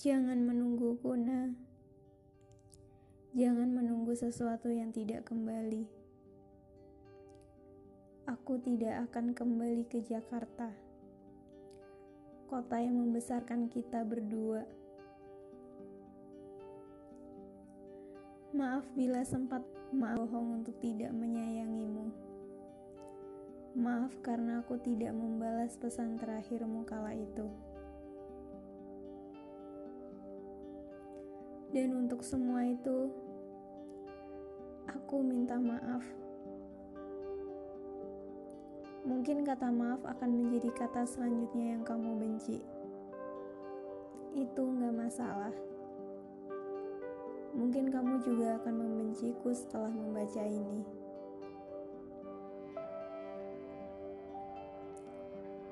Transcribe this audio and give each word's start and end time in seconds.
Jangan 0.00 0.48
menungguku, 0.48 1.12
nah. 1.12 1.52
Jangan 3.36 3.68
menunggu 3.68 4.16
sesuatu 4.16 4.72
yang 4.72 4.88
tidak 4.96 5.28
kembali. 5.28 5.84
Aku 8.24 8.56
tidak 8.64 9.12
akan 9.12 9.36
kembali 9.36 9.84
ke 9.92 10.00
Jakarta, 10.00 10.72
kota 12.48 12.80
yang 12.80 12.96
membesarkan 12.96 13.68
kita 13.68 14.00
berdua. 14.00 14.64
Maaf 18.56 18.88
bila 18.96 19.20
sempat 19.20 19.60
maaf 19.92 20.16
bohong 20.16 20.64
untuk 20.64 20.80
tidak 20.80 21.12
menyayangimu. 21.12 22.08
Maaf 23.76 24.16
karena 24.24 24.64
aku 24.64 24.80
tidak 24.80 25.12
membalas 25.12 25.76
pesan 25.76 26.16
terakhirmu 26.16 26.88
kala 26.88 27.12
itu. 27.12 27.69
Dan 31.70 31.94
untuk 31.94 32.26
semua 32.26 32.66
itu, 32.66 33.14
aku 34.90 35.22
minta 35.22 35.54
maaf. 35.54 36.02
Mungkin 39.06 39.46
kata 39.46 39.70
maaf 39.70 40.02
akan 40.02 40.30
menjadi 40.34 40.74
kata 40.74 41.06
selanjutnya 41.06 41.78
yang 41.78 41.82
kamu 41.86 42.18
benci. 42.18 42.58
Itu 44.34 44.66
nggak 44.66 44.98
masalah. 44.98 45.54
Mungkin 47.54 47.94
kamu 47.94 48.18
juga 48.22 48.58
akan 48.58 48.74
membenciku 48.74 49.54
setelah 49.54 49.94
membaca 49.94 50.42
ini. 50.42 50.82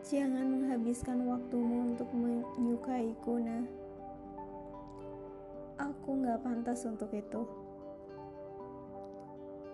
Jangan 0.09 0.47
menghabiskan 0.47 1.27
waktumu 1.27 1.93
untuk 1.93 2.09
menyukaiku, 2.15 3.45
nah. 3.45 3.88
Aku 6.09 6.25
gak 6.25 6.41
pantas 6.41 6.89
untuk 6.89 7.13
itu. 7.13 7.45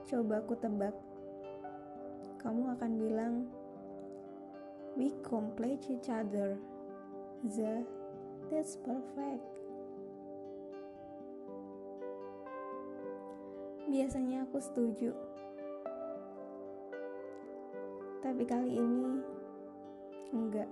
Coba 0.02 0.42
aku 0.42 0.58
tebak. 0.58 0.90
Kamu 2.42 2.74
akan 2.74 2.92
bilang, 2.98 3.46
We 4.98 5.14
complete 5.22 5.86
each 5.86 6.10
other. 6.10 6.58
The, 7.46 7.86
that's 8.50 8.74
perfect. 8.82 9.46
Biasanya 13.86 14.42
aku 14.50 14.58
setuju. 14.58 15.14
Tapi 18.26 18.42
kali 18.42 18.74
ini 18.74 19.22
enggak. 20.34 20.70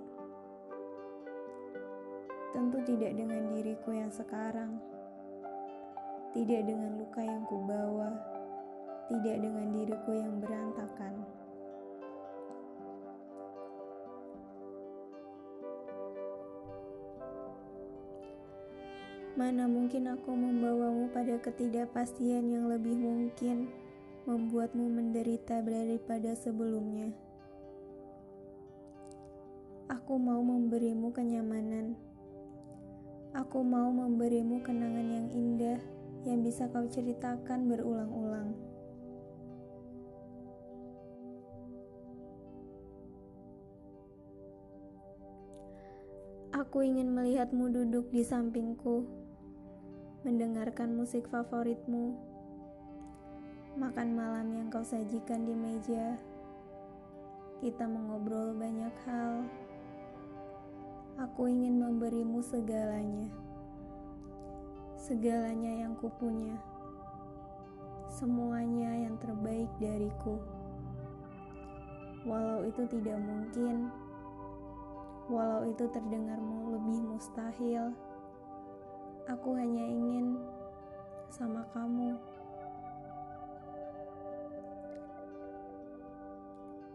Tentu 2.50 2.82
tidak 2.82 3.14
dengan 3.14 3.46
diriku 3.54 3.94
yang 3.94 4.10
sekarang 4.10 4.91
tidak 6.32 6.64
dengan 6.64 6.96
luka 6.96 7.20
yang 7.20 7.44
kubawa, 7.44 8.08
tidak 9.12 9.36
dengan 9.44 9.68
diriku 9.76 10.10
yang 10.16 10.40
berantakan. 10.40 11.14
Mana 19.32 19.64
mungkin 19.68 20.08
aku 20.12 20.32
membawamu 20.32 21.12
pada 21.12 21.36
ketidakpastian 21.40 22.52
yang 22.52 22.68
lebih 22.68 22.96
mungkin 22.96 23.68
membuatmu 24.24 24.88
menderita 24.88 25.60
daripada 25.60 26.32
sebelumnya. 26.36 27.12
Aku 29.88 30.16
mau 30.16 30.40
memberimu 30.40 31.12
kenyamanan. 31.12 31.96
Aku 33.32 33.64
mau 33.64 33.88
memberimu 33.88 34.60
kenangan 34.60 35.08
yang 35.08 35.28
indah 35.32 35.80
yang 36.22 36.46
bisa 36.46 36.70
kau 36.70 36.86
ceritakan 36.86 37.66
berulang-ulang. 37.66 38.54
Aku 46.52 46.84
ingin 46.86 47.10
melihatmu 47.10 47.74
duduk 47.74 48.12
di 48.14 48.22
sampingku, 48.22 49.02
mendengarkan 50.22 50.94
musik 50.94 51.26
favoritmu, 51.26 52.14
makan 53.74 54.14
malam 54.14 54.46
yang 54.54 54.68
kau 54.70 54.84
sajikan 54.84 55.42
di 55.42 55.56
meja. 55.58 56.14
Kita 57.58 57.88
mengobrol 57.88 58.54
banyak 58.54 58.94
hal. 59.08 59.42
Aku 61.18 61.50
ingin 61.50 61.82
memberimu 61.82 62.42
segalanya 62.44 63.51
segalanya 65.02 65.82
yang 65.82 65.98
kupunya, 65.98 66.54
semuanya 68.06 69.02
yang 69.02 69.18
terbaik 69.18 69.66
dariku. 69.82 70.38
Walau 72.22 72.62
itu 72.62 72.86
tidak 72.86 73.18
mungkin, 73.18 73.90
walau 75.26 75.66
itu 75.66 75.90
terdengarmu 75.90 76.78
lebih 76.78 77.02
mustahil, 77.02 77.90
aku 79.26 79.58
hanya 79.58 79.82
ingin 79.90 80.38
sama 81.34 81.66
kamu. 81.74 82.14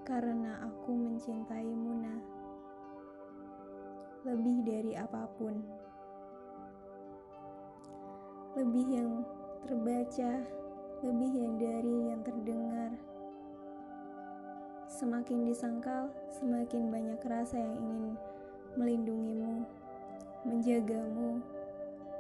Karena 0.08 0.64
aku 0.64 0.96
mencintaimu, 0.96 1.92
nah, 2.08 2.22
lebih 4.24 4.64
dari 4.64 4.96
apa 4.96 5.28
pun 5.36 5.60
lebih 8.58 8.90
yang 8.90 9.22
terbaca, 9.70 10.42
lebih 11.06 11.30
yang 11.30 11.62
dari 11.62 12.10
yang 12.10 12.22
terdengar. 12.26 12.90
Semakin 14.90 15.46
disangkal, 15.46 16.10
semakin 16.34 16.90
banyak 16.90 17.22
rasa 17.22 17.62
yang 17.62 17.78
ingin 17.78 18.18
melindungimu, 18.74 19.62
menjagamu, 20.42 21.38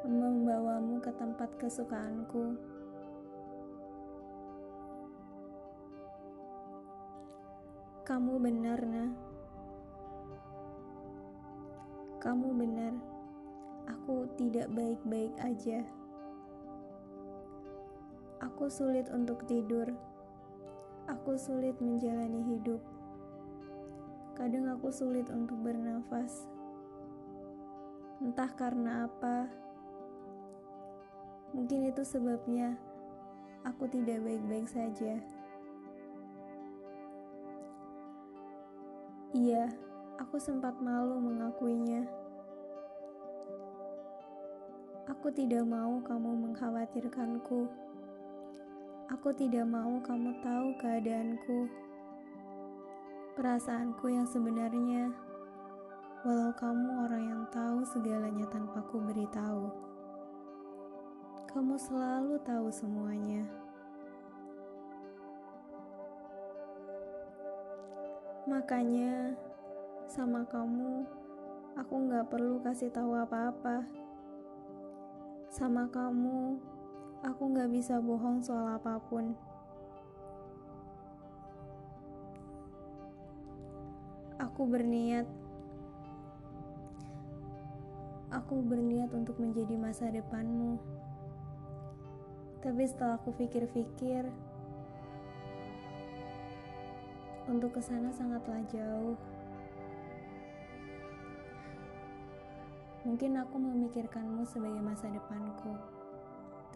membawamu 0.05 1.01
ke 1.01 1.09
tempat 1.17 1.49
kesukaanku. 1.57 2.53
Kamu 8.05 8.37
benar, 8.37 8.77
nah. 8.85 9.09
Kamu 12.21 12.53
benar. 12.53 12.93
Aku 13.89 14.29
tidak 14.37 14.69
baik-baik 14.77 15.33
aja. 15.41 15.81
Aku 18.47 18.71
sulit 18.71 19.11
untuk 19.11 19.43
tidur. 19.43 19.91
Aku 21.11 21.35
sulit 21.35 21.75
menjalani 21.83 22.39
hidup. 22.47 22.79
Kadang 24.39 24.71
aku 24.71 24.87
sulit 24.87 25.27
untuk 25.27 25.59
bernafas. 25.59 26.47
Entah 28.23 28.47
karena 28.55 29.03
apa. 29.11 29.51
Mungkin 31.51 31.91
itu 31.91 32.07
sebabnya 32.07 32.79
aku 33.67 33.83
tidak 33.91 34.23
baik-baik 34.23 34.71
saja. 34.71 35.19
Iya, 39.35 39.75
aku 40.23 40.39
sempat 40.39 40.79
malu 40.79 41.19
mengakuinya. 41.19 42.07
Aku 45.11 45.35
tidak 45.35 45.67
mau 45.67 45.99
kamu 45.99 46.47
mengkhawatirkanku. 46.47 47.86
Aku 49.07 49.31
tidak 49.31 49.63
mau 49.71 50.03
kamu 50.03 50.35
tahu 50.43 50.75
keadaanku, 50.83 51.71
perasaanku 53.39 54.11
yang 54.11 54.27
sebenarnya, 54.27 55.07
walau 56.27 56.51
kamu 56.51 57.07
orang 57.07 57.23
yang 57.23 57.43
tahu 57.47 57.87
segalanya 57.87 58.43
tanpa 58.51 58.83
ku 58.83 58.99
beritahu. 58.99 59.71
Kamu 61.47 61.79
selalu 61.79 62.35
tahu 62.43 62.67
semuanya. 62.67 63.47
Makanya, 68.43 69.31
sama 70.11 70.43
kamu, 70.51 71.07
aku 71.79 71.93
gak 72.11 72.27
perlu 72.27 72.59
kasih 72.59 72.91
tahu 72.91 73.15
apa-apa. 73.15 73.87
Sama 75.47 75.87
kamu, 75.87 76.59
Aku 77.25 77.49
gak 77.55 77.73
bisa 77.73 77.97
bohong 77.97 78.43
soal 78.45 78.77
apa 78.77 79.01
pun. 79.09 79.33
Aku 84.37 84.69
berniat 84.69 85.25
Aku 88.27 88.59
berniat 88.59 89.09
untuk 89.15 89.39
menjadi 89.39 89.79
masa 89.79 90.11
depanmu. 90.11 90.75
Tapi 92.59 92.83
setelah 92.83 93.15
aku 93.15 93.31
pikir-pikir, 93.31 94.27
untuk 97.47 97.79
ke 97.79 97.81
sana 97.81 98.11
sangatlah 98.11 98.59
jauh. 98.67 99.15
Mungkin 103.07 103.39
aku 103.39 103.55
memikirkanmu 103.55 104.43
sebagai 104.43 104.83
masa 104.83 105.07
depanku, 105.07 105.71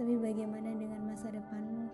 tapi 0.01 0.17
bagaimana 0.17 0.73
dengan 0.81 1.13
masa 1.13 1.29
depanmu? 1.29 1.85